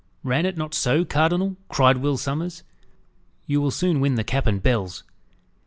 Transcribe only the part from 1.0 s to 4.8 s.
cardinal?" cried Will Sommers. "You will soon win the cap and